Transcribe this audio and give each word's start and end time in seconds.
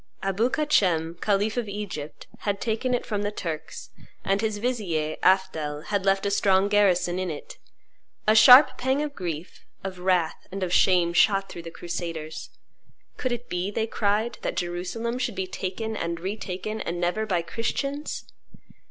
Abou 0.23 0.49
Kacem, 0.49 1.15
khalif 1.21 1.57
of 1.57 1.69
Egypt, 1.69 2.25
had 2.39 2.59
taken 2.59 2.95
it 2.95 3.05
from 3.05 3.21
the 3.21 3.29
Turks; 3.29 3.91
and 4.25 4.41
his 4.41 4.57
vizier, 4.57 5.15
Afdhel, 5.21 5.83
had 5.89 6.05
left 6.05 6.25
a 6.25 6.31
strong 6.31 6.69
garrison 6.69 7.19
in 7.19 7.29
it. 7.29 7.59
A 8.27 8.33
sharp 8.33 8.79
pang 8.79 9.03
of 9.03 9.13
grief, 9.13 9.63
of 9.83 9.99
wrath, 9.99 10.47
and 10.51 10.63
of 10.63 10.73
shame 10.73 11.13
shot 11.13 11.49
through 11.49 11.61
the 11.61 11.69
crusaders. 11.69 12.49
"Could 13.17 13.31
it 13.31 13.47
be," 13.47 13.69
they 13.69 13.85
cried, 13.85 14.39
"that 14.41 14.57
Jerusalem 14.57 15.19
should 15.19 15.35
be 15.35 15.45
taken 15.45 15.95
and 15.95 16.19
retaken, 16.19 16.81
and 16.81 16.99
never 16.99 17.27
by 17.27 17.43
Christians?" 17.43 18.25